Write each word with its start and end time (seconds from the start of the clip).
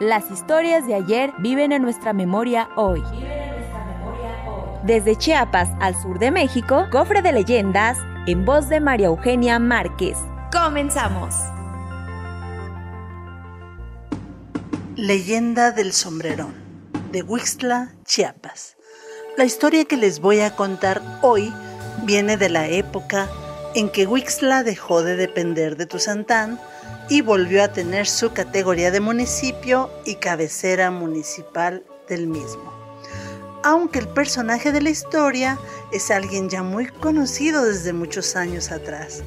Las 0.00 0.30
historias 0.30 0.86
de 0.86 0.94
ayer 0.94 1.32
viven 1.38 1.72
en 1.72 1.80
nuestra 1.80 2.12
memoria 2.12 2.68
hoy. 2.76 3.02
Desde 4.84 5.16
Chiapas 5.16 5.70
al 5.80 5.94
sur 5.94 6.18
de 6.18 6.30
México, 6.30 6.84
cofre 6.92 7.22
de 7.22 7.32
leyendas 7.32 7.96
en 8.26 8.44
voz 8.44 8.68
de 8.68 8.78
María 8.78 9.06
Eugenia 9.06 9.58
Márquez. 9.58 10.18
Comenzamos. 10.52 11.34
Leyenda 14.96 15.72
del 15.72 15.94
sombrerón, 15.94 16.52
de 17.10 17.22
Huixtla, 17.22 17.94
Chiapas. 18.04 18.76
La 19.38 19.46
historia 19.46 19.86
que 19.86 19.96
les 19.96 20.20
voy 20.20 20.40
a 20.40 20.54
contar 20.54 21.00
hoy 21.22 21.50
viene 22.02 22.36
de 22.36 22.50
la 22.50 22.68
época 22.68 23.30
en 23.74 23.88
que 23.88 24.06
Huixtla 24.06 24.62
dejó 24.62 25.02
de 25.02 25.16
depender 25.16 25.78
de 25.78 25.86
Tuzantán 25.86 26.60
y 27.08 27.20
volvió 27.20 27.62
a 27.62 27.72
tener 27.72 28.06
su 28.06 28.32
categoría 28.32 28.90
de 28.90 29.00
municipio 29.00 29.90
y 30.04 30.16
cabecera 30.16 30.90
municipal 30.90 31.84
del 32.08 32.26
mismo. 32.26 32.72
Aunque 33.62 33.98
el 33.98 34.08
personaje 34.08 34.72
de 34.72 34.80
la 34.80 34.90
historia 34.90 35.58
es 35.92 36.10
alguien 36.10 36.48
ya 36.48 36.62
muy 36.62 36.86
conocido 36.86 37.64
desde 37.64 37.92
muchos 37.92 38.36
años 38.36 38.70
atrás. 38.70 39.22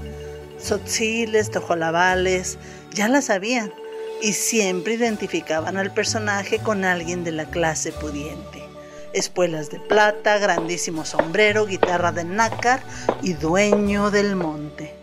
Sotziles, 0.57 1.51
tojolabales, 1.51 2.57
ya 2.93 3.07
la 3.07 3.21
sabían 3.21 3.73
y 4.21 4.33
siempre 4.33 4.93
identificaban 4.93 5.77
al 5.77 5.93
personaje 5.93 6.59
con 6.59 6.83
alguien 6.83 7.23
de 7.23 7.31
la 7.31 7.49
clase 7.49 7.91
pudiente. 7.91 8.63
Espuelas 9.13 9.69
de 9.71 9.79
plata, 9.79 10.37
grandísimo 10.37 11.03
sombrero, 11.03 11.65
guitarra 11.65 12.11
de 12.11 12.25
nácar 12.25 12.81
y 13.21 13.33
dueño 13.33 14.11
del 14.11 14.35
monte. 14.35 14.93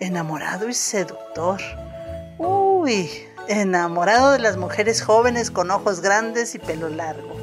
Enamorado 0.00 0.68
y 0.68 0.74
seductor. 0.74 1.60
Enamorado 3.48 4.32
de 4.32 4.38
las 4.38 4.56
mujeres 4.56 5.02
jóvenes 5.02 5.50
con 5.50 5.70
ojos 5.70 6.00
grandes 6.00 6.54
y 6.54 6.58
pelo 6.58 6.88
largo, 6.88 7.36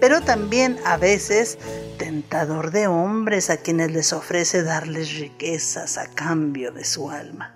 pero 0.00 0.20
también 0.20 0.78
a 0.84 0.96
veces 0.96 1.58
tentador 1.98 2.70
de 2.70 2.86
hombres 2.86 3.50
a 3.50 3.56
quienes 3.56 3.90
les 3.90 4.12
ofrece 4.12 4.62
darles 4.62 5.18
riquezas 5.18 5.98
a 5.98 6.06
cambio 6.06 6.70
de 6.70 6.84
su 6.84 7.10
alma. 7.10 7.52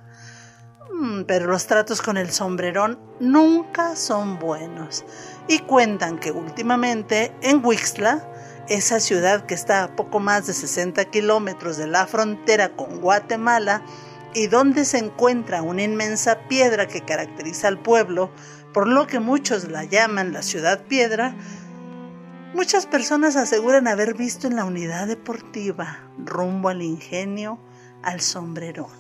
Mm, 0.93 1.23
pero 1.23 1.47
los 1.47 1.69
tratos 1.69 2.03
con 2.03 2.17
el 2.17 2.33
sombrerón 2.33 2.99
nunca 3.21 3.95
son 3.95 4.41
buenos. 4.41 5.05
Y 5.47 5.61
cuentan 5.61 6.19
que 6.19 6.33
últimamente 6.33 7.33
en 7.43 7.65
Huixtla, 7.65 8.29
esa 8.69 8.99
ciudad 8.99 9.47
que 9.47 9.55
está 9.55 9.85
a 9.85 9.95
poco 9.95 10.19
más 10.19 10.49
de 10.49 10.53
60 10.53 11.05
kilómetros 11.07 11.77
de 11.77 11.87
la 11.87 12.09
frontera 12.09 12.71
con 12.71 13.01
Guatemala 13.01 13.85
y 14.37 14.49
donde 14.49 14.85
se 14.85 14.99
encuentra 14.99 15.63
una 15.63 15.83
inmensa 15.83 16.41
piedra 16.47 16.87
que 16.87 17.01
caracteriza 17.01 17.69
al 17.69 17.79
pueblo, 17.79 18.31
por 18.75 18.87
lo 18.87 19.07
que 19.07 19.19
muchos 19.19 19.65
la 19.71 19.85
llaman 19.85 20.35
la 20.35 20.43
ciudad 20.43 20.85
piedra, 20.85 21.35
muchas 22.53 22.85
personas 22.85 23.37
aseguran 23.37 23.89
haber 23.89 24.13
visto 24.13 24.47
en 24.47 24.57
la 24.57 24.67
unidad 24.67 25.07
deportiva 25.07 26.01
rumbo 26.19 26.69
al 26.69 26.83
ingenio 26.83 27.59
al 28.03 28.21
sombrerón. 28.21 28.91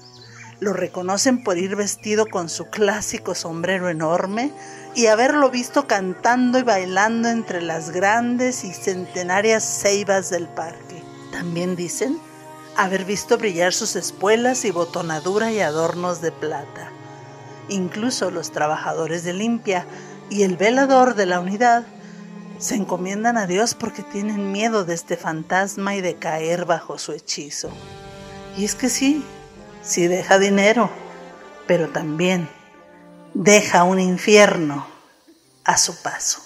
Lo 0.58 0.72
reconocen 0.72 1.44
por 1.44 1.58
ir 1.58 1.76
vestido 1.76 2.24
con 2.24 2.48
su 2.48 2.70
clásico 2.70 3.34
sombrero 3.34 3.90
enorme 3.90 4.52
y 4.94 5.08
haberlo 5.08 5.50
visto 5.50 5.86
cantando 5.86 6.58
y 6.58 6.62
bailando 6.62 7.28
entre 7.28 7.60
las 7.60 7.90
grandes 7.90 8.64
y 8.64 8.72
centenarias 8.72 9.82
ceibas 9.82 10.30
del 10.30 10.48
parque. 10.48 11.02
También 11.30 11.76
dicen 11.76 12.18
haber 12.76 13.04
visto 13.04 13.38
brillar 13.38 13.72
sus 13.72 13.96
espuelas 13.96 14.64
y 14.64 14.70
botonadura 14.70 15.52
y 15.52 15.60
adornos 15.60 16.20
de 16.20 16.32
plata. 16.32 16.90
Incluso 17.68 18.30
los 18.30 18.52
trabajadores 18.52 19.24
de 19.24 19.32
limpia 19.32 19.86
y 20.30 20.42
el 20.42 20.56
velador 20.56 21.14
de 21.14 21.26
la 21.26 21.40
unidad 21.40 21.84
se 22.58 22.74
encomiendan 22.74 23.36
a 23.36 23.46
Dios 23.46 23.74
porque 23.74 24.02
tienen 24.02 24.52
miedo 24.52 24.84
de 24.84 24.94
este 24.94 25.16
fantasma 25.16 25.94
y 25.94 26.00
de 26.00 26.16
caer 26.16 26.64
bajo 26.64 26.98
su 26.98 27.12
hechizo. 27.12 27.70
Y 28.56 28.64
es 28.64 28.74
que 28.74 28.88
sí, 28.88 29.24
sí 29.82 30.06
deja 30.06 30.38
dinero, 30.38 30.90
pero 31.66 31.88
también 31.88 32.48
deja 33.34 33.84
un 33.84 34.00
infierno 34.00 34.86
a 35.64 35.76
su 35.76 35.94
paso. 35.96 36.40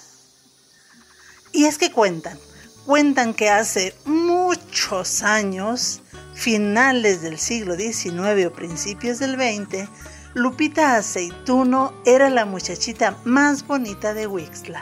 Y 1.53 1.65
es 1.65 1.77
que 1.77 1.91
cuentan, 1.91 2.37
cuentan 2.85 3.33
que 3.33 3.49
hace 3.49 3.95
muchos 4.05 5.23
años, 5.23 6.01
finales 6.41 7.21
del 7.21 7.37
siglo 7.37 7.75
XIX 7.75 8.47
o 8.47 8.51
principios 8.51 9.19
del 9.19 9.35
XX, 9.35 9.87
Lupita 10.33 10.95
Aceituno 10.95 11.93
era 12.03 12.31
la 12.31 12.45
muchachita 12.45 13.15
más 13.25 13.67
bonita 13.67 14.15
de 14.15 14.25
Wixla 14.25 14.81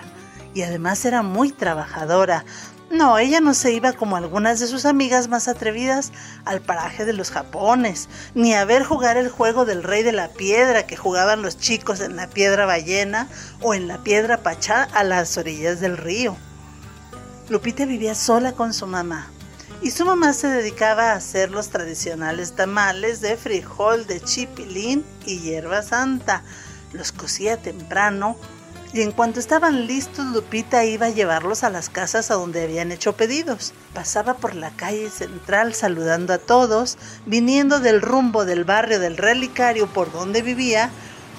y 0.54 0.62
además 0.62 1.04
era 1.04 1.22
muy 1.22 1.52
trabajadora, 1.52 2.46
no, 2.92 3.18
ella 3.18 3.42
no 3.42 3.54
se 3.54 3.74
iba 3.74 3.92
como 3.92 4.16
algunas 4.16 4.62
de 4.62 4.68
sus 4.68 4.86
amigas 4.86 5.28
más 5.28 5.50
atrevidas 5.50 6.14
al 6.46 6.62
paraje 6.62 7.04
de 7.04 7.12
los 7.12 7.30
Japones, 7.30 8.08
ni 8.36 8.54
a 8.54 8.64
ver 8.64 8.86
jugar 8.86 9.18
el 9.18 9.28
juego 9.28 9.66
del 9.66 9.84
rey 9.84 10.02
de 10.02 10.14
la 10.14 10.30
piedra 10.30 10.88
que 10.88 10.96
jugaban 10.96 11.42
los 11.42 11.58
chicos 11.58 12.00
en 12.00 12.16
la 12.16 12.28
piedra 12.28 12.66
ballena 12.68 13.28
o 13.62 13.74
en 13.74 13.90
la 13.90 13.98
piedra 13.98 14.38
pachá 14.38 14.84
a 14.94 15.04
las 15.04 15.38
orillas 15.38 15.82
del 15.82 15.98
río. 15.98 16.38
Lupita 17.50 17.84
vivía 17.84 18.16
sola 18.16 18.54
con 18.54 18.74
su 18.74 18.88
mamá 18.88 19.30
y 19.82 19.92
su 19.92 20.06
mamá 20.06 20.34
se 20.34 20.48
dedicaba 20.48 21.12
a 21.12 21.16
hacer 21.16 21.52
los 21.52 21.70
tradicionales 21.70 22.56
tamales 22.56 23.22
de 23.22 23.38
frijol, 23.38 24.06
de 24.08 24.20
chipilín 24.20 25.06
y 25.26 25.40
hierba 25.40 25.82
santa. 25.84 26.44
Los 26.94 27.12
cocía 27.12 27.58
temprano 27.58 28.38
y 28.92 29.02
en 29.02 29.12
cuanto 29.12 29.40
estaban 29.40 29.86
listos, 29.86 30.26
Lupita 30.26 30.84
iba 30.84 31.08
a 31.08 31.12
llevarlos 31.12 31.64
a 31.64 31.70
las 31.70 31.90
casas 31.90 32.32
a 32.32 32.34
donde 32.34 32.64
habían 32.64 32.92
hecho 32.92 33.14
pedidos. 33.14 33.74
Pasaba 33.94 34.34
por 34.34 34.56
la 34.56 34.72
calle 34.72 35.12
central 35.12 35.76
saludando 35.76 36.34
a 36.34 36.40
todos, 36.40 36.98
viniendo 37.28 37.80
del 37.80 38.02
rumbo 38.02 38.46
del 38.46 38.64
barrio 38.64 39.00
del 39.00 39.16
relicario 39.16 39.86
por 39.88 40.12
donde 40.12 40.42
vivía 40.42 40.90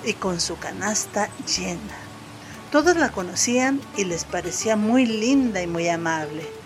y 0.05 0.13
con 0.13 0.41
su 0.41 0.59
canasta 0.59 1.29
llena. 1.45 1.99
Todos 2.71 2.97
la 2.97 3.11
conocían 3.11 3.81
y 3.97 4.05
les 4.05 4.25
parecía 4.25 4.77
muy 4.77 5.05
linda 5.05 5.61
y 5.61 5.67
muy 5.67 5.89
amable. 5.89 6.60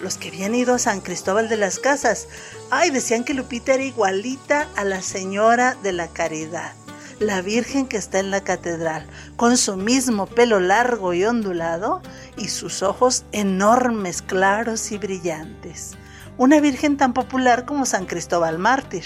Los 0.00 0.18
que 0.18 0.28
habían 0.28 0.54
ido 0.54 0.74
a 0.74 0.78
San 0.78 1.00
Cristóbal 1.00 1.48
de 1.48 1.56
las 1.56 1.78
Casas, 1.78 2.28
ay, 2.70 2.90
decían 2.90 3.24
que 3.24 3.34
Lupita 3.34 3.74
era 3.74 3.84
igualita 3.84 4.68
a 4.76 4.84
la 4.84 5.02
señora 5.02 5.76
de 5.82 5.92
la 5.92 6.08
caridad 6.08 6.72
la 7.20 7.42
Virgen 7.42 7.86
que 7.86 7.96
está 7.96 8.18
en 8.18 8.30
la 8.30 8.42
catedral, 8.42 9.06
con 9.36 9.56
su 9.56 9.76
mismo 9.76 10.26
pelo 10.26 10.60
largo 10.60 11.14
y 11.14 11.24
ondulado 11.24 12.02
y 12.36 12.48
sus 12.48 12.82
ojos 12.82 13.24
enormes, 13.32 14.22
claros 14.22 14.90
y 14.92 14.98
brillantes. 14.98 15.92
Una 16.36 16.60
Virgen 16.60 16.96
tan 16.96 17.12
popular 17.12 17.64
como 17.64 17.86
San 17.86 18.06
Cristóbal 18.06 18.58
Mártir. 18.58 19.04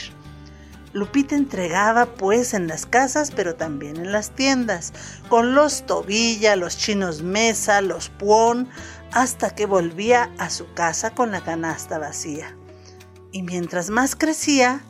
Lupita 0.94 1.36
entregaba 1.36 2.06
pues 2.06 2.54
en 2.54 2.66
las 2.66 2.86
casas, 2.86 3.30
pero 3.30 3.54
también 3.54 3.96
en 3.98 4.10
las 4.10 4.30
tiendas, 4.30 4.94
con 5.28 5.54
los 5.54 5.84
Tobilla, 5.84 6.56
los 6.56 6.78
chinos 6.78 7.22
Mesa, 7.22 7.82
los 7.82 8.08
Puón, 8.08 8.68
hasta 9.12 9.50
que 9.54 9.66
volvía 9.66 10.32
a 10.38 10.50
su 10.50 10.72
casa 10.74 11.14
con 11.14 11.30
la 11.30 11.42
canasta 11.42 11.98
vacía. 11.98 12.56
Y 13.32 13.42
mientras 13.42 13.90
más 13.90 14.16
crecía, 14.16 14.80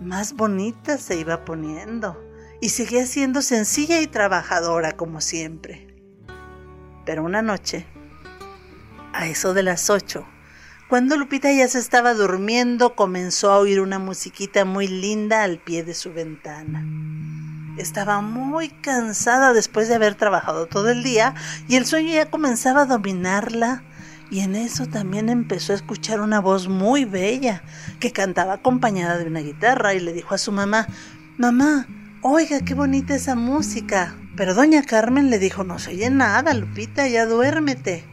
más 0.00 0.34
bonita 0.34 0.98
se 0.98 1.16
iba 1.16 1.44
poniendo 1.44 2.22
y 2.60 2.70
seguía 2.70 3.06
siendo 3.06 3.42
sencilla 3.42 4.00
y 4.00 4.06
trabajadora 4.06 4.92
como 4.92 5.20
siempre. 5.20 5.94
Pero 7.04 7.24
una 7.24 7.42
noche, 7.42 7.86
a 9.12 9.26
eso 9.26 9.52
de 9.54 9.62
las 9.62 9.90
ocho, 9.90 10.26
cuando 10.88 11.16
Lupita 11.16 11.50
ya 11.52 11.66
se 11.68 11.78
estaba 11.78 12.14
durmiendo, 12.14 12.94
comenzó 12.94 13.50
a 13.50 13.58
oír 13.58 13.80
una 13.80 13.98
musiquita 13.98 14.64
muy 14.64 14.86
linda 14.86 15.42
al 15.42 15.58
pie 15.58 15.82
de 15.82 15.94
su 15.94 16.12
ventana. 16.12 16.84
Estaba 17.78 18.20
muy 18.20 18.68
cansada 18.68 19.52
después 19.52 19.88
de 19.88 19.94
haber 19.94 20.14
trabajado 20.14 20.66
todo 20.66 20.90
el 20.90 21.02
día 21.02 21.34
y 21.68 21.76
el 21.76 21.86
sueño 21.86 22.12
ya 22.12 22.30
comenzaba 22.30 22.82
a 22.82 22.86
dominarla. 22.86 23.82
Y 24.30 24.40
en 24.40 24.56
eso 24.56 24.86
también 24.86 25.28
empezó 25.28 25.72
a 25.72 25.76
escuchar 25.76 26.20
una 26.20 26.40
voz 26.40 26.68
muy 26.68 27.04
bella 27.04 27.62
que 28.00 28.12
cantaba 28.12 28.54
acompañada 28.54 29.18
de 29.18 29.26
una 29.26 29.40
guitarra 29.40 29.94
y 29.94 30.00
le 30.00 30.12
dijo 30.12 30.34
a 30.34 30.38
su 30.38 30.52
mamá, 30.52 30.86
Mamá, 31.38 31.86
oiga, 32.20 32.60
qué 32.60 32.74
bonita 32.74 33.14
esa 33.14 33.34
música. 33.34 34.14
Pero 34.36 34.54
doña 34.54 34.82
Carmen 34.82 35.28
le 35.28 35.38
dijo, 35.38 35.64
no 35.64 35.78
se 35.78 35.90
oye 35.90 36.08
nada, 36.08 36.54
Lupita, 36.54 37.06
ya 37.08 37.26
duérmete. 37.26 38.04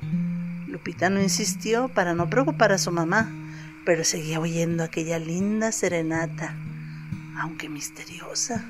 Lupita 0.67 1.09
no 1.09 1.21
insistió 1.21 1.89
para 1.89 2.13
no 2.13 2.29
preocupar 2.29 2.71
a 2.71 2.77
su 2.77 2.91
mamá, 2.91 3.31
pero 3.85 4.03
seguía 4.03 4.39
oyendo 4.39 4.83
aquella 4.83 5.19
linda 5.19 5.71
serenata, 5.71 6.55
aunque 7.37 7.69
misteriosa. 7.69 8.65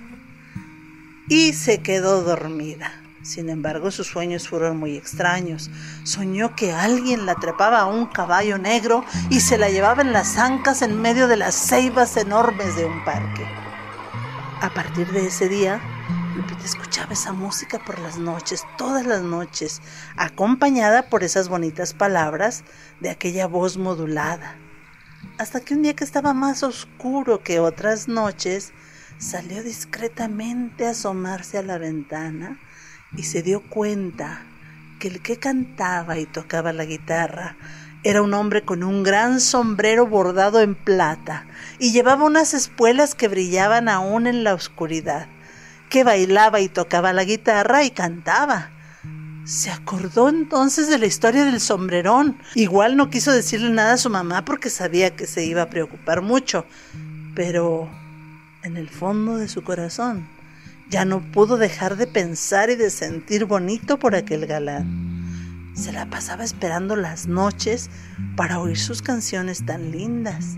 Y 1.29 1.53
se 1.53 1.83
quedó 1.83 2.23
dormida. 2.23 2.91
Sin 3.21 3.49
embargo, 3.49 3.91
sus 3.91 4.07
sueños 4.07 4.49
fueron 4.49 4.77
muy 4.77 4.97
extraños. 4.97 5.69
Soñó 6.03 6.55
que 6.55 6.71
alguien 6.71 7.27
la 7.27 7.35
trepaba 7.35 7.81
a 7.81 7.85
un 7.85 8.07
caballo 8.07 8.57
negro 8.57 9.05
y 9.29 9.41
se 9.41 9.59
la 9.59 9.69
llevaba 9.69 10.01
en 10.01 10.11
las 10.11 10.37
ancas 10.37 10.81
en 10.81 10.99
medio 10.99 11.27
de 11.27 11.37
las 11.37 11.53
ceibas 11.53 12.17
enormes 12.17 12.75
de 12.75 12.85
un 12.85 13.05
parque. 13.05 13.45
A 14.61 14.73
partir 14.73 15.11
de 15.11 15.27
ese 15.27 15.47
día, 15.47 15.79
Lupita 16.35 16.65
escuchaba 16.65 17.13
esa 17.13 17.31
música 17.31 17.77
por 17.77 17.99
las 17.99 18.17
noches, 18.17 18.65
todas 18.75 19.05
las 19.05 19.21
noches, 19.21 19.83
acompañada 20.17 21.09
por 21.09 21.23
esas 21.23 21.47
bonitas 21.47 21.93
palabras 21.93 22.63
de 23.01 23.11
aquella 23.11 23.45
voz 23.45 23.77
modulada. 23.77 24.57
Hasta 25.37 25.61
que 25.61 25.75
un 25.75 25.83
día 25.83 25.95
que 25.95 26.03
estaba 26.03 26.33
más 26.33 26.63
oscuro 26.63 27.43
que 27.43 27.59
otras 27.59 28.07
noches, 28.07 28.73
salió 29.19 29.61
discretamente 29.61 30.87
a 30.87 30.91
asomarse 30.91 31.57
a 31.57 31.61
la 31.61 31.77
ventana 31.77 32.57
y 33.15 33.23
se 33.23 33.43
dio 33.43 33.61
cuenta 33.61 34.41
que 34.99 35.09
el 35.09 35.21
que 35.21 35.37
cantaba 35.37 36.17
y 36.17 36.25
tocaba 36.25 36.71
la 36.73 36.85
guitarra 36.85 37.57
era 38.03 38.21
un 38.21 38.33
hombre 38.33 38.63
con 38.63 38.81
un 38.81 39.03
gran 39.03 39.41
sombrero 39.41 40.07
bordado 40.07 40.61
en 40.61 40.73
plata 40.73 41.45
y 41.79 41.91
llevaba 41.91 42.23
unas 42.23 42.53
espuelas 42.53 43.13
que 43.13 43.27
brillaban 43.27 43.89
aún 43.89 44.25
en 44.25 44.45
la 44.45 44.53
oscuridad, 44.53 45.27
que 45.89 46.05
bailaba 46.05 46.61
y 46.61 46.69
tocaba 46.69 47.11
la 47.11 47.25
guitarra 47.25 47.83
y 47.83 47.91
cantaba. 47.91 48.71
Se 49.43 49.69
acordó 49.69 50.29
entonces 50.29 50.87
de 50.89 50.97
la 50.97 51.07
historia 51.07 51.43
del 51.43 51.59
sombrerón. 51.59 52.37
Igual 52.55 52.95
no 52.95 53.09
quiso 53.09 53.33
decirle 53.33 53.71
nada 53.71 53.93
a 53.93 53.97
su 53.97 54.09
mamá 54.09 54.45
porque 54.45 54.69
sabía 54.69 55.15
que 55.15 55.27
se 55.27 55.43
iba 55.43 55.63
a 55.63 55.69
preocupar 55.69 56.21
mucho, 56.21 56.65
pero 57.35 57.89
en 58.63 58.77
el 58.77 58.89
fondo 58.89 59.37
de 59.37 59.47
su 59.47 59.63
corazón 59.63 60.27
ya 60.89 61.05
no 61.05 61.21
pudo 61.21 61.57
dejar 61.57 61.97
de 61.97 62.07
pensar 62.07 62.69
y 62.71 62.75
de 62.75 62.89
sentir 62.89 63.45
bonito 63.45 63.99
por 63.99 64.15
aquel 64.15 64.47
galán. 64.47 65.71
Se 65.75 65.91
la 65.91 66.09
pasaba 66.09 66.43
esperando 66.43 66.95
las 66.95 67.27
noches 67.27 67.89
para 68.35 68.59
oír 68.59 68.77
sus 68.77 69.01
canciones 69.01 69.65
tan 69.65 69.91
lindas. 69.91 70.57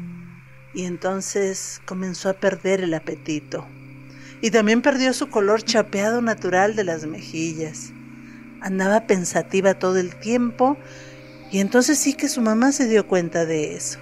Y 0.73 0.85
entonces 0.85 1.81
comenzó 1.85 2.29
a 2.29 2.33
perder 2.33 2.79
el 2.81 2.93
apetito. 2.93 3.67
Y 4.41 4.51
también 4.51 4.81
perdió 4.81 5.13
su 5.13 5.29
color 5.29 5.63
chapeado 5.63 6.21
natural 6.21 6.75
de 6.77 6.85
las 6.85 7.05
mejillas. 7.05 7.91
Andaba 8.61 9.01
pensativa 9.01 9.73
todo 9.73 9.97
el 9.97 10.15
tiempo 10.15 10.77
y 11.51 11.59
entonces 11.59 11.99
sí 11.99 12.13
que 12.13 12.29
su 12.29 12.41
mamá 12.41 12.71
se 12.71 12.87
dio 12.87 13.05
cuenta 13.05 13.45
de 13.45 13.75
eso. 13.75 13.99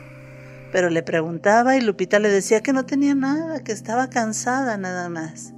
Pero 0.71 0.89
le 0.89 1.03
preguntaba 1.03 1.75
y 1.75 1.81
Lupita 1.81 2.19
le 2.19 2.29
decía 2.29 2.61
que 2.61 2.73
no 2.73 2.85
tenía 2.85 3.15
nada, 3.15 3.63
que 3.63 3.71
estaba 3.71 4.09
cansada 4.09 4.77
nada 4.77 5.09
más. 5.09 5.53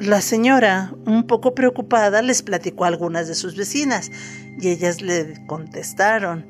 La 0.00 0.20
señora, 0.20 0.94
un 1.04 1.26
poco 1.26 1.54
preocupada, 1.54 2.22
les 2.22 2.42
platicó 2.42 2.84
a 2.84 2.88
algunas 2.88 3.28
de 3.28 3.34
sus 3.34 3.56
vecinas 3.56 4.10
y 4.58 4.68
ellas 4.68 5.02
le 5.02 5.44
contestaron, 5.46 6.46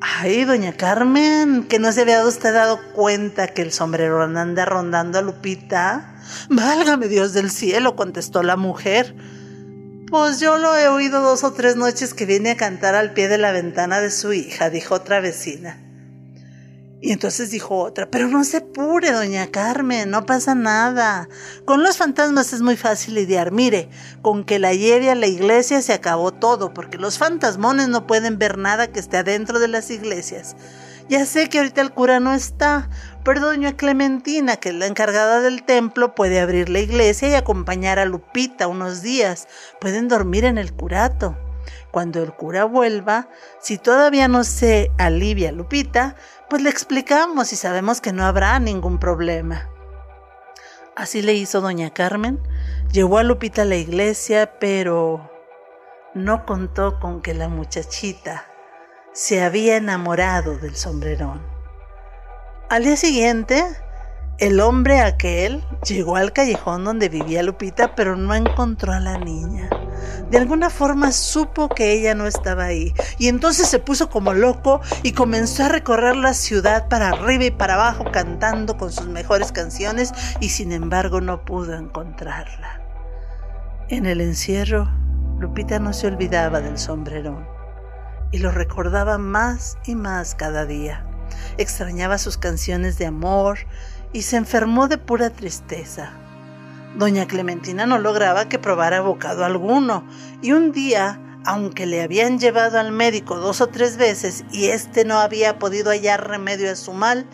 Ay, 0.00 0.44
doña 0.44 0.72
Carmen, 0.72 1.64
que 1.64 1.78
no 1.78 1.90
se 1.90 2.02
había 2.02 2.24
usted 2.24 2.52
dado 2.52 2.78
cuenta 2.92 3.48
que 3.48 3.62
el 3.62 3.72
sombrero 3.72 4.22
anda 4.22 4.64
rondando 4.64 5.18
a 5.18 5.22
Lupita. 5.22 6.16
Válgame 6.50 7.08
Dios 7.08 7.32
del 7.32 7.50
cielo, 7.50 7.96
contestó 7.96 8.42
la 8.42 8.56
mujer. 8.56 9.14
Pues 10.08 10.38
yo 10.38 10.58
lo 10.58 10.76
he 10.76 10.88
oído 10.88 11.22
dos 11.22 11.44
o 11.44 11.52
tres 11.52 11.76
noches 11.76 12.14
que 12.14 12.26
viene 12.26 12.50
a 12.50 12.56
cantar 12.56 12.94
al 12.94 13.12
pie 13.12 13.28
de 13.28 13.38
la 13.38 13.52
ventana 13.52 14.00
de 14.00 14.10
su 14.10 14.32
hija, 14.32 14.70
dijo 14.70 14.94
otra 14.94 15.20
vecina. 15.20 15.85
Y 17.00 17.12
entonces 17.12 17.50
dijo 17.50 17.76
otra, 17.76 18.10
pero 18.10 18.26
no 18.26 18.42
se 18.42 18.58
apure, 18.58 19.12
doña 19.12 19.48
Carmen, 19.48 20.10
no 20.10 20.24
pasa 20.24 20.54
nada. 20.54 21.28
Con 21.66 21.82
los 21.82 21.98
fantasmas 21.98 22.54
es 22.54 22.62
muy 22.62 22.76
fácil 22.76 23.14
lidiar. 23.14 23.52
Mire, 23.52 23.90
con 24.22 24.44
que 24.44 24.58
la 24.58 24.72
lleve 24.72 25.10
a 25.10 25.14
la 25.14 25.26
iglesia 25.26 25.82
se 25.82 25.92
acabó 25.92 26.32
todo, 26.32 26.72
porque 26.72 26.96
los 26.96 27.18
fantasmones 27.18 27.88
no 27.88 28.06
pueden 28.06 28.38
ver 28.38 28.56
nada 28.56 28.86
que 28.86 29.00
esté 29.00 29.18
adentro 29.18 29.58
de 29.58 29.68
las 29.68 29.90
iglesias. 29.90 30.56
Ya 31.08 31.24
sé 31.26 31.48
que 31.48 31.58
ahorita 31.58 31.82
el 31.82 31.92
cura 31.92 32.18
no 32.18 32.34
está, 32.34 32.88
pero 33.24 33.40
doña 33.40 33.76
Clementina, 33.76 34.56
que 34.56 34.70
es 34.70 34.74
la 34.74 34.86
encargada 34.86 35.40
del 35.40 35.64
templo, 35.64 36.14
puede 36.14 36.40
abrir 36.40 36.68
la 36.70 36.80
iglesia 36.80 37.28
y 37.28 37.34
acompañar 37.34 37.98
a 37.98 38.06
Lupita 38.06 38.66
unos 38.66 39.02
días. 39.02 39.46
Pueden 39.80 40.08
dormir 40.08 40.44
en 40.44 40.58
el 40.58 40.72
curato. 40.72 41.36
Cuando 41.96 42.22
el 42.22 42.34
cura 42.34 42.66
vuelva, 42.66 43.30
si 43.58 43.78
todavía 43.78 44.28
no 44.28 44.44
se 44.44 44.90
alivia 44.98 45.50
Lupita, 45.50 46.14
pues 46.50 46.60
le 46.60 46.68
explicamos 46.68 47.54
y 47.54 47.56
sabemos 47.56 48.02
que 48.02 48.12
no 48.12 48.26
habrá 48.26 48.58
ningún 48.58 48.98
problema. 48.98 49.70
Así 50.94 51.22
le 51.22 51.32
hizo 51.32 51.62
doña 51.62 51.94
Carmen, 51.94 52.38
llevó 52.92 53.16
a 53.16 53.22
Lupita 53.22 53.62
a 53.62 53.64
la 53.64 53.76
iglesia, 53.76 54.58
pero 54.60 55.30
no 56.12 56.44
contó 56.44 57.00
con 57.00 57.22
que 57.22 57.32
la 57.32 57.48
muchachita 57.48 58.44
se 59.14 59.42
había 59.42 59.78
enamorado 59.78 60.58
del 60.58 60.76
sombrerón. 60.76 61.40
Al 62.68 62.84
día 62.84 62.98
siguiente, 62.98 63.64
el 64.36 64.60
hombre 64.60 65.00
aquel 65.00 65.64
llegó 65.88 66.16
al 66.16 66.34
callejón 66.34 66.84
donde 66.84 67.08
vivía 67.08 67.42
Lupita, 67.42 67.94
pero 67.94 68.16
no 68.16 68.34
encontró 68.34 68.92
a 68.92 69.00
la 69.00 69.16
niña. 69.16 69.70
De 70.30 70.38
alguna 70.38 70.70
forma 70.70 71.12
supo 71.12 71.68
que 71.68 71.92
ella 71.92 72.14
no 72.14 72.26
estaba 72.26 72.64
ahí, 72.64 72.94
y 73.18 73.28
entonces 73.28 73.68
se 73.68 73.78
puso 73.78 74.10
como 74.10 74.34
loco 74.34 74.80
y 75.02 75.12
comenzó 75.12 75.64
a 75.64 75.68
recorrer 75.68 76.16
la 76.16 76.34
ciudad 76.34 76.88
para 76.88 77.10
arriba 77.10 77.44
y 77.44 77.50
para 77.50 77.74
abajo 77.74 78.04
cantando 78.10 78.76
con 78.76 78.90
sus 78.90 79.06
mejores 79.06 79.52
canciones, 79.52 80.12
y 80.40 80.48
sin 80.48 80.72
embargo 80.72 81.20
no 81.20 81.44
pudo 81.44 81.74
encontrarla. 81.74 82.80
En 83.88 84.06
el 84.06 84.20
encierro, 84.20 84.90
Lupita 85.38 85.78
no 85.78 85.92
se 85.92 86.08
olvidaba 86.08 86.60
del 86.60 86.78
sombrerón, 86.78 87.46
y 88.32 88.38
lo 88.38 88.50
recordaba 88.50 89.18
más 89.18 89.78
y 89.86 89.94
más 89.94 90.34
cada 90.34 90.66
día. 90.66 91.06
Extrañaba 91.56 92.18
sus 92.18 92.36
canciones 92.36 92.98
de 92.98 93.06
amor, 93.06 93.58
y 94.12 94.22
se 94.22 94.36
enfermó 94.36 94.88
de 94.88 94.98
pura 94.98 95.30
tristeza. 95.30 96.10
Doña 96.96 97.26
Clementina 97.26 97.84
no 97.84 97.98
lograba 97.98 98.48
que 98.48 98.58
probara 98.58 99.02
bocado 99.02 99.44
alguno, 99.44 100.06
y 100.40 100.52
un 100.52 100.72
día, 100.72 101.20
aunque 101.44 101.84
le 101.84 102.02
habían 102.02 102.38
llevado 102.38 102.78
al 102.78 102.90
médico 102.90 103.36
dos 103.36 103.60
o 103.60 103.66
tres 103.66 103.98
veces 103.98 104.44
y 104.50 104.66
éste 104.66 105.04
no 105.04 105.18
había 105.18 105.58
podido 105.58 105.90
hallar 105.90 106.26
remedio 106.26 106.70
a 106.70 106.76
su 106.76 106.94
mal, 106.94 107.26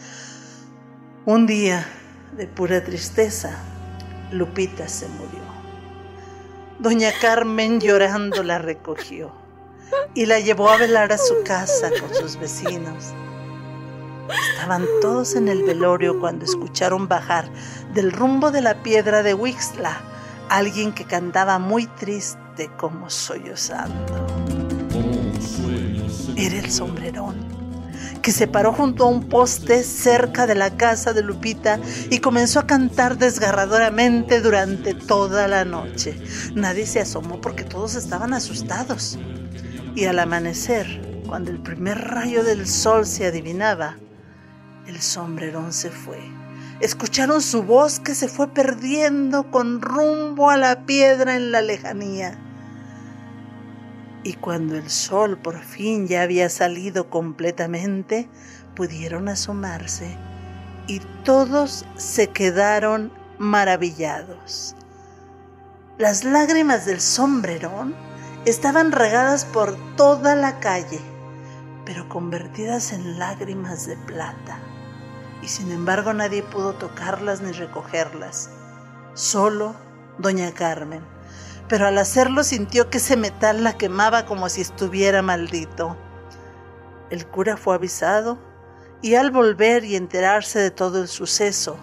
un 1.25 1.47
día, 1.47 1.87
de 2.37 2.49
pura 2.49 2.83
tristeza, 2.83 3.57
Lupita 4.33 4.89
se 4.89 5.07
murió. 5.09 5.43
Doña 6.81 7.13
Carmen 7.21 7.81
llorando 7.81 8.43
la 8.43 8.59
recogió 8.59 9.31
y 10.15 10.27
la 10.27 10.41
llevó 10.41 10.71
a 10.71 10.79
velar 10.79 11.13
a 11.13 11.19
su 11.19 11.45
casa 11.45 11.91
con 12.01 12.13
sus 12.13 12.37
vecinos. 12.37 13.15
Estaban 14.53 14.87
todos 15.01 15.35
en 15.35 15.49
el 15.49 15.65
velorio 15.65 16.21
cuando 16.21 16.45
escucharon 16.45 17.09
bajar 17.09 17.51
del 17.95 18.13
rumbo 18.13 18.51
de 18.51 18.61
la 18.61 18.83
piedra 18.83 19.23
de 19.23 19.35
Wixla 19.35 20.01
alguien 20.53 20.93
que 20.93 21.05
cantaba 21.05 21.59
muy 21.59 21.87
triste 21.87 22.71
como 22.77 23.09
sollozando. 23.09 24.27
Era 26.37 26.59
el 26.59 26.71
sombrerón, 26.71 27.37
que 28.21 28.33
se 28.33 28.47
paró 28.47 28.73
junto 28.73 29.05
a 29.05 29.09
un 29.09 29.29
poste 29.29 29.83
cerca 29.83 30.47
de 30.47 30.55
la 30.55 30.77
casa 30.77 31.15
de 31.15 31.23
Lupita 31.23 31.81
y 32.11 32.19
comenzó 32.19 32.61
a 32.61 32.67
cantar 32.67 33.17
desgarradoramente 33.17 34.41
durante 34.41 34.93
toda 34.93 35.49
la 35.49 35.65
noche. 35.65 36.21
Nadie 36.55 36.85
se 36.87 37.01
asomó 37.01 37.41
porque 37.41 37.65
todos 37.65 37.95
estaban 37.95 38.35
asustados. 38.35 39.19
Y 39.95 40.05
al 40.05 40.19
amanecer, 40.19 41.23
cuando 41.27 41.51
el 41.51 41.61
primer 41.61 41.99
rayo 41.99 42.45
del 42.45 42.67
sol 42.67 43.07
se 43.07 43.27
adivinaba, 43.27 43.97
el 44.87 45.01
sombrerón 45.01 45.73
se 45.73 45.91
fue. 45.91 46.19
Escucharon 46.81 47.41
su 47.43 47.63
voz 47.63 48.01
que 48.01 48.15
se 48.15 48.29
fue 48.29 48.49
perdiendo 48.49 49.51
con 49.51 49.81
rumbo 49.81 50.51
a 50.51 50.57
la 50.57 50.85
piedra 50.85 51.37
en 51.37 51.53
la 51.53 51.63
lejanía. 51.63 52.39
Y 54.25 54.35
cuando 54.35 54.77
el 54.77 54.91
sol 54.91 55.39
por 55.39 55.61
fin 55.61 56.09
ya 56.09 56.23
había 56.23 56.49
salido 56.49 57.09
completamente, 57.09 58.29
pudieron 58.75 59.29
asomarse 59.29 60.17
y 60.87 61.01
todos 61.25 61.85
se 61.97 62.29
quedaron 62.29 63.13
maravillados. 63.39 64.75
Las 65.99 66.25
lágrimas 66.25 66.87
del 66.87 67.01
sombrerón 67.01 67.95
estaban 68.45 68.91
regadas 68.91 69.45
por 69.45 69.77
toda 69.95 70.35
la 70.35 70.59
calle, 70.59 71.01
pero 71.85 72.09
convertidas 72.09 72.93
en 72.93 73.19
lágrimas 73.19 73.87
de 73.87 73.97
plata 73.97 74.59
y 75.43 75.49
sin 75.49 75.73
embargo 75.73 76.13
nadie 76.15 76.43
pudo 76.43 76.73
tocarlas 76.75 77.43
ni 77.43 77.53
recogerlas, 77.53 78.49
solo 79.15 79.75
doña 80.19 80.53
Carmen, 80.53 81.03
pero 81.69 81.87
al 81.87 81.99
hacerlo 81.99 82.45
sintió 82.45 82.89
que 82.89 82.99
ese 82.99 83.17
metal 83.17 83.65
la 83.65 83.77
quemaba 83.77 84.25
como 84.25 84.49
si 84.49 84.61
estuviera 84.61 85.21
maldito. 85.21 85.97
El 87.11 87.27
cura 87.27 87.57
fue 87.57 87.75
avisado 87.75 88.39
y 89.03 89.17
al 89.17 89.31
volver 89.31 89.85
y 89.85 89.97
enterarse 89.97 90.61
de 90.61 90.71
todo 90.71 91.03
el 91.03 91.09
suceso, 91.09 91.77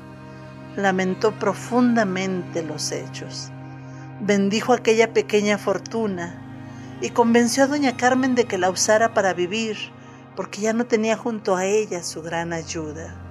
lamentó 0.76 1.38
profundamente 1.38 2.64
los 2.64 2.92
hechos. 2.92 3.52
Bendijo 4.22 4.74
aquella 4.74 5.14
pequeña 5.14 5.58
fortuna 5.58 6.46
y 7.02 7.10
convenció 7.10 7.64
a 7.64 7.68
doña 7.68 7.98
Carmen 7.98 8.36
de 8.36 8.46
que 8.46 8.58
la 8.58 8.70
usara 8.70 9.14
para 9.14 9.34
vivir, 9.34 9.78
porque 10.36 10.62
ya 10.62 10.74
no 10.74 10.86
tenía 10.86 11.18
junto 11.18 11.56
a 11.56 11.66
ella 11.66 12.04
su 12.04 12.22
gran 12.22 12.54
ayuda. 12.54 13.29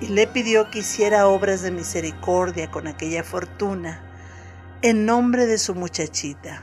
Y 0.00 0.08
le 0.08 0.26
pidió 0.26 0.70
que 0.70 0.80
hiciera 0.80 1.26
obras 1.26 1.62
de 1.62 1.70
misericordia 1.70 2.70
con 2.70 2.86
aquella 2.86 3.24
fortuna 3.24 4.00
en 4.80 5.06
nombre 5.06 5.46
de 5.46 5.58
su 5.58 5.74
muchachita, 5.74 6.62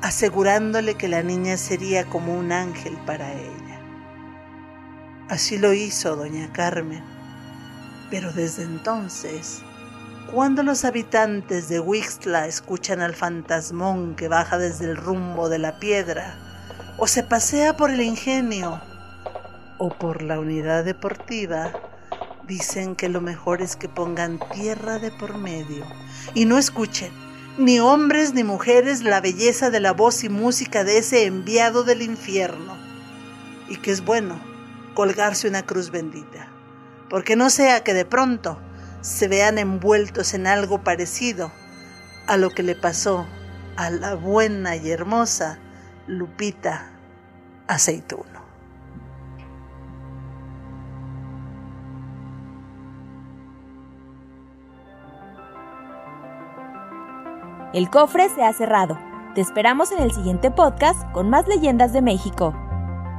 asegurándole 0.00 0.94
que 0.94 1.08
la 1.08 1.22
niña 1.22 1.58
sería 1.58 2.06
como 2.06 2.34
un 2.34 2.52
ángel 2.52 2.96
para 3.04 3.30
ella. 3.32 3.80
Así 5.28 5.58
lo 5.58 5.74
hizo 5.74 6.16
doña 6.16 6.50
Carmen, 6.54 7.04
pero 8.10 8.32
desde 8.32 8.62
entonces, 8.62 9.60
cuando 10.32 10.62
los 10.62 10.86
habitantes 10.86 11.68
de 11.68 11.80
Wixla 11.80 12.46
escuchan 12.46 13.02
al 13.02 13.14
fantasmón 13.14 14.16
que 14.16 14.28
baja 14.28 14.56
desde 14.56 14.86
el 14.86 14.96
rumbo 14.96 15.50
de 15.50 15.58
la 15.58 15.78
piedra, 15.78 16.34
o 16.96 17.06
se 17.06 17.22
pasea 17.22 17.76
por 17.76 17.90
el 17.90 18.00
ingenio, 18.00 18.80
o 19.76 19.90
por 19.90 20.22
la 20.22 20.38
unidad 20.38 20.84
deportiva, 20.84 21.72
dicen 22.48 22.96
que 22.96 23.10
lo 23.10 23.20
mejor 23.20 23.60
es 23.60 23.76
que 23.76 23.88
pongan 23.88 24.40
tierra 24.52 24.98
de 24.98 25.10
por 25.12 25.36
medio 25.36 25.84
y 26.34 26.46
no 26.46 26.56
escuchen, 26.58 27.12
ni 27.58 27.78
hombres 27.78 28.32
ni 28.32 28.42
mujeres, 28.42 29.02
la 29.02 29.20
belleza 29.20 29.70
de 29.70 29.80
la 29.80 29.92
voz 29.92 30.24
y 30.24 30.28
música 30.28 30.82
de 30.82 30.98
ese 30.98 31.26
enviado 31.26 31.84
del 31.84 32.02
infierno. 32.02 32.76
Y 33.68 33.76
que 33.76 33.90
es 33.90 34.02
bueno 34.02 34.40
colgarse 34.94 35.46
una 35.46 35.64
cruz 35.64 35.90
bendita, 35.90 36.48
porque 37.10 37.36
no 37.36 37.50
sea 37.50 37.84
que 37.84 37.92
de 37.92 38.06
pronto 38.06 38.58
se 39.02 39.28
vean 39.28 39.58
envueltos 39.58 40.32
en 40.32 40.46
algo 40.46 40.82
parecido 40.82 41.52
a 42.26 42.36
lo 42.38 42.50
que 42.50 42.62
le 42.62 42.74
pasó 42.74 43.26
a 43.76 43.90
la 43.90 44.14
buena 44.14 44.74
y 44.74 44.90
hermosa 44.90 45.58
Lupita 46.06 46.90
Aceituno. 47.66 48.37
El 57.74 57.90
cofre 57.90 58.30
se 58.30 58.42
ha 58.44 58.52
cerrado. 58.54 58.98
Te 59.34 59.42
esperamos 59.42 59.92
en 59.92 60.02
el 60.02 60.10
siguiente 60.12 60.50
podcast 60.50 61.04
con 61.12 61.28
más 61.28 61.46
leyendas 61.46 61.92
de 61.92 62.00
México. 62.00 62.54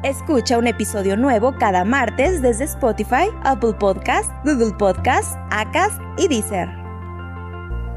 Escucha 0.01 0.57
un 0.57 0.65
episodio 0.65 1.15
nuevo 1.17 1.53
cada 1.59 1.85
martes 1.85 2.41
desde 2.41 2.63
Spotify, 2.63 3.29
Apple 3.43 3.73
Podcast, 3.73 4.31
Google 4.43 4.73
Podcast, 4.73 5.37
Acast 5.51 6.01
y 6.17 6.27
Deezer. 6.27 6.67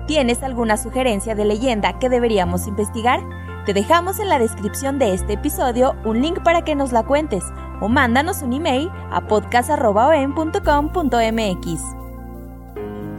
¿Tienes 0.07 0.43
alguna 0.43 0.77
sugerencia 0.77 1.35
de 1.35 1.47
leyenda 1.47 1.99
que 1.99 2.11
deberíamos 2.11 2.67
investigar? 2.67 3.21
Te 3.65 3.73
dejamos 3.73 4.19
en 4.19 4.29
la 4.29 4.39
descripción 4.39 4.99
de 4.99 5.15
este 5.15 5.33
episodio 5.35 5.95
un 6.05 6.21
link 6.21 6.43
para 6.43 6.65
que 6.65 6.75
nos 6.75 6.91
la 6.93 7.05
cuentes 7.05 7.45
o 7.81 7.89
mándanos 7.89 8.43
un 8.43 8.53
email 8.53 8.91
a 9.11 9.27
podcast.com.mx. 9.27 12.02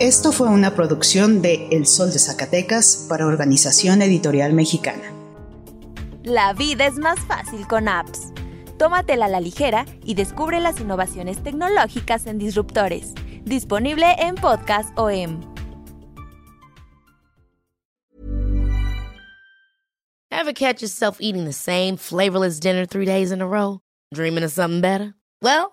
Esto 0.03 0.33
fue 0.33 0.50
una 0.50 0.75
producción 0.75 1.41
de 1.41 1.69
El 1.72 1.86
Sol 1.86 2.12
de 2.12 2.19
Zacatecas 2.19 3.05
para 3.07 3.25
Organización 3.25 4.01
Editorial 4.01 4.51
Mexicana. 4.51 5.13
La 6.25 6.51
vida 6.51 6.88
es 6.88 6.95
más 6.95 7.22
fácil 7.22 7.65
con 7.69 7.88
apps. 7.88 8.33
Tómatela 8.77 9.27
a 9.27 9.29
la 9.29 9.39
ligera 9.39 9.86
y 10.03 10.15
descubre 10.15 10.60
las 10.60 10.81
innovaciones 10.81 11.41
tecnológicas 11.41 12.27
en 12.27 12.38
Disruptores. 12.38 13.13
Disponible 13.45 14.05
en 14.19 14.36
Podcast 14.36 14.89
OM. 15.00 15.39
Ever 20.29 20.53
catch 20.53 20.81
yourself 20.81 21.22
eating 21.22 21.45
the 21.45 21.53
same 21.53 21.95
flavorless 21.95 22.60
dinner 22.60 22.86
three 22.86 23.05
days 23.05 23.31
in 23.31 23.41
a 23.41 23.48
row? 23.48 23.79
Dreaming 24.13 24.43
of 24.43 24.51
something 24.51 24.81
better? 24.81 25.13
Well, 25.41 25.72